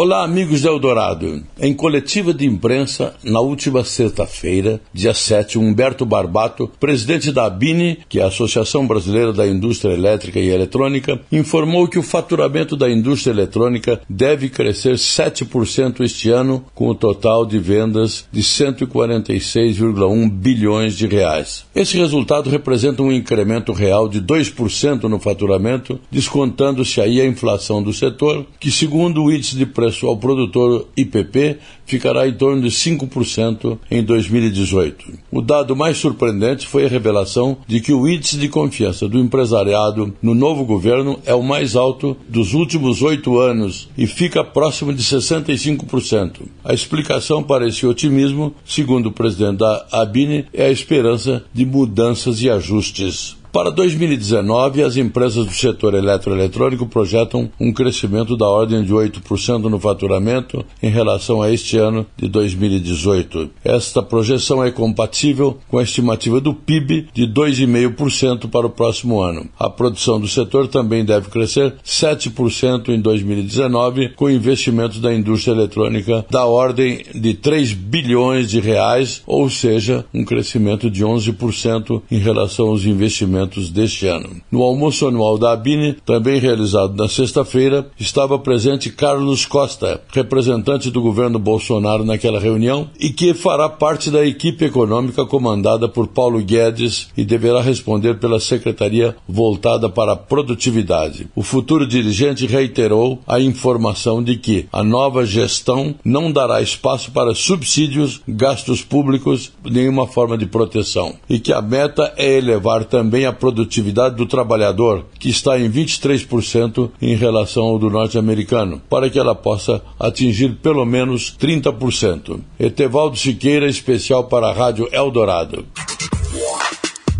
Olá, 0.00 0.22
amigos 0.22 0.60
de 0.60 0.68
Eldorado. 0.68 1.42
Em 1.58 1.74
coletiva 1.74 2.32
de 2.32 2.46
imprensa, 2.46 3.16
na 3.24 3.40
última 3.40 3.82
sexta-feira, 3.82 4.80
dia 4.94 5.12
7, 5.12 5.58
Humberto 5.58 6.06
Barbato, 6.06 6.70
presidente 6.78 7.32
da 7.32 7.46
ABINE, 7.46 7.98
que 8.08 8.20
é 8.20 8.22
a 8.22 8.28
Associação 8.28 8.86
Brasileira 8.86 9.32
da 9.32 9.44
Indústria 9.44 9.92
Elétrica 9.92 10.38
e 10.38 10.50
Eletrônica, 10.50 11.20
informou 11.32 11.88
que 11.88 11.98
o 11.98 12.04
faturamento 12.04 12.76
da 12.76 12.88
indústria 12.88 13.32
eletrônica 13.32 14.00
deve 14.08 14.48
crescer 14.48 14.94
7% 14.94 16.00
este 16.04 16.30
ano, 16.30 16.64
com 16.76 16.86
o 16.86 16.94
total 16.94 17.44
de 17.44 17.58
vendas 17.58 18.24
de 18.30 18.40
146,1 18.40 20.30
bilhões 20.30 20.96
de 20.96 21.08
reais. 21.08 21.64
Esse 21.74 21.96
resultado 21.98 22.48
representa 22.48 23.02
um 23.02 23.10
incremento 23.10 23.72
real 23.72 24.08
de 24.08 24.22
2% 24.22 25.08
no 25.08 25.18
faturamento, 25.18 25.98
descontando-se 26.08 27.00
aí 27.00 27.20
a 27.20 27.26
inflação 27.26 27.82
do 27.82 27.92
setor, 27.92 28.46
que, 28.60 28.70
segundo 28.70 29.24
o 29.24 29.32
índice 29.32 29.56
de 29.56 29.66
preço 29.66 29.87
preço 29.88 30.06
ao 30.06 30.16
produtor 30.16 30.86
IPP 30.96 31.58
ficará 31.86 32.28
em 32.28 32.34
torno 32.34 32.62
de 32.62 32.68
5% 32.68 33.78
em 33.90 34.02
2018. 34.02 35.12
O 35.32 35.40
dado 35.40 35.74
mais 35.74 35.96
surpreendente 35.96 36.66
foi 36.66 36.84
a 36.84 36.88
revelação 36.88 37.56
de 37.66 37.80
que 37.80 37.92
o 37.92 38.06
índice 38.06 38.36
de 38.36 38.48
confiança 38.48 39.08
do 39.08 39.18
empresariado 39.18 40.14
no 40.22 40.34
novo 40.34 40.64
governo 40.64 41.18
é 41.24 41.34
o 41.34 41.42
mais 41.42 41.74
alto 41.74 42.16
dos 42.28 42.52
últimos 42.52 43.02
oito 43.02 43.38
anos 43.38 43.88
e 43.96 44.06
fica 44.06 44.44
próximo 44.44 44.92
de 44.92 45.02
65%. 45.02 46.42
A 46.62 46.74
explicação 46.74 47.42
para 47.42 47.66
esse 47.66 47.86
otimismo, 47.86 48.54
segundo 48.66 49.06
o 49.06 49.12
presidente 49.12 49.58
da 49.58 49.86
ABINE, 49.90 50.44
é 50.52 50.66
a 50.66 50.70
esperança 50.70 51.44
de 51.52 51.64
mudanças 51.64 52.42
e 52.42 52.50
ajustes. 52.50 53.38
Para 53.58 53.72
2019, 53.72 54.84
as 54.84 54.96
empresas 54.96 55.44
do 55.44 55.50
setor 55.50 55.92
eletroeletrônico 55.94 56.86
projetam 56.86 57.50
um 57.58 57.72
crescimento 57.72 58.36
da 58.36 58.46
ordem 58.46 58.84
de 58.84 58.94
8% 58.94 59.64
no 59.64 59.80
faturamento 59.80 60.64
em 60.80 60.88
relação 60.88 61.42
a 61.42 61.50
este 61.50 61.76
ano 61.76 62.06
de 62.16 62.28
2018. 62.28 63.50
Esta 63.64 64.00
projeção 64.00 64.62
é 64.62 64.70
compatível 64.70 65.58
com 65.66 65.78
a 65.78 65.82
estimativa 65.82 66.40
do 66.40 66.54
PIB 66.54 67.08
de 67.12 67.26
2,5% 67.26 68.48
para 68.48 68.64
o 68.64 68.70
próximo 68.70 69.20
ano. 69.20 69.48
A 69.58 69.68
produção 69.68 70.20
do 70.20 70.28
setor 70.28 70.68
também 70.68 71.04
deve 71.04 71.28
crescer 71.28 71.74
7% 71.84 72.90
em 72.90 73.00
2019, 73.00 74.10
com 74.10 74.30
investimentos 74.30 75.00
da 75.00 75.12
indústria 75.12 75.54
eletrônica 75.54 76.24
da 76.30 76.44
ordem 76.44 77.02
de 77.12 77.34
3 77.34 77.72
bilhões 77.72 78.48
de 78.48 78.60
reais, 78.60 79.20
ou 79.26 79.50
seja, 79.50 80.04
um 80.14 80.24
crescimento 80.24 80.88
de 80.88 81.04
11% 81.04 82.02
em 82.08 82.18
relação 82.18 82.68
aos 82.68 82.84
investimentos 82.84 83.47
deste 83.70 84.06
ano. 84.06 84.36
No 84.50 84.62
almoço 84.62 85.06
anual 85.06 85.38
da 85.38 85.52
Abine, 85.52 85.96
também 86.04 86.38
realizado 86.38 86.94
na 86.94 87.08
sexta-feira, 87.08 87.86
estava 87.98 88.38
presente 88.38 88.90
Carlos 88.90 89.46
Costa, 89.46 90.00
representante 90.12 90.90
do 90.90 91.00
governo 91.00 91.38
Bolsonaro 91.38 92.04
naquela 92.04 92.38
reunião 92.38 92.90
e 92.98 93.10
que 93.10 93.34
fará 93.34 93.68
parte 93.68 94.10
da 94.10 94.24
equipe 94.24 94.64
econômica 94.64 95.24
comandada 95.24 95.88
por 95.88 96.08
Paulo 96.08 96.42
Guedes 96.42 97.08
e 97.16 97.24
deverá 97.24 97.60
responder 97.60 98.18
pela 98.18 98.40
secretaria 98.40 99.16
voltada 99.28 99.88
para 99.88 100.12
a 100.12 100.16
produtividade. 100.16 101.28
O 101.34 101.42
futuro 101.42 101.86
dirigente 101.86 102.46
reiterou 102.46 103.20
a 103.26 103.40
informação 103.40 104.22
de 104.22 104.36
que 104.36 104.66
a 104.72 104.82
nova 104.84 105.24
gestão 105.24 105.94
não 106.04 106.30
dará 106.30 106.60
espaço 106.60 107.10
para 107.10 107.34
subsídios, 107.34 108.20
gastos 108.26 108.82
públicos, 108.82 109.52
nenhuma 109.64 110.06
forma 110.06 110.36
de 110.36 110.46
proteção 110.46 111.14
e 111.28 111.38
que 111.38 111.52
a 111.52 111.62
meta 111.62 112.12
é 112.16 112.36
elevar 112.36 112.84
também 112.84 113.26
a 113.28 113.32
produtividade 113.32 114.16
do 114.16 114.26
trabalhador, 114.26 115.04
que 115.18 115.28
está 115.28 115.58
em 115.58 115.70
23% 115.70 116.90
em 117.00 117.14
relação 117.14 117.64
ao 117.64 117.78
do 117.78 117.88
norte-americano, 117.88 118.80
para 118.90 119.08
que 119.08 119.18
ela 119.18 119.34
possa 119.34 119.82
atingir 119.98 120.56
pelo 120.56 120.84
menos 120.84 121.36
30%. 121.38 122.40
Etevaldo 122.58 123.16
Siqueira, 123.16 123.68
especial 123.68 124.24
para 124.24 124.48
a 124.48 124.52
Rádio 124.52 124.88
Eldorado. 124.90 125.64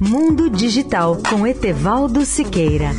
Mundo 0.00 0.50
Digital 0.50 1.18
com 1.30 1.46
Etevaldo 1.46 2.24
Siqueira. 2.24 2.90